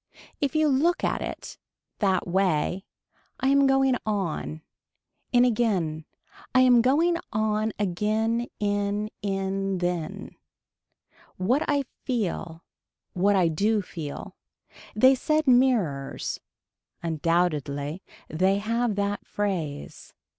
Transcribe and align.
If 0.39 0.55
you 0.55 0.67
look 0.67 1.03
at 1.03 1.21
it. 1.21 1.59
That 1.99 2.25
way. 2.27 2.85
I 3.39 3.49
am 3.49 3.67
going 3.67 3.97
on. 4.03 4.63
In 5.31 5.45
again. 5.45 6.05
I 6.55 6.61
am 6.61 6.81
going 6.81 7.17
on 7.31 7.71
again 7.77 8.47
in 8.59 9.11
in 9.21 9.77
then. 9.77 10.37
What 11.37 11.61
I 11.67 11.83
feel. 12.03 12.63
What 13.13 13.35
I 13.35 13.47
do 13.47 13.83
feel. 13.83 14.35
They 14.95 15.13
said 15.13 15.45
mirrors. 15.45 16.39
Undoubtedly 17.03 18.01
they 18.27 18.57
have 18.57 18.95
that 18.95 19.23
phrase. 19.27 20.15